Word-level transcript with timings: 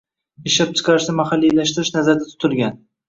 Ishlab 0.51 0.71
chiqarishni 0.79 1.15
mahalliylashtirish 1.19 1.93
nazarda 1.99 2.29
tutilgan 2.33 2.81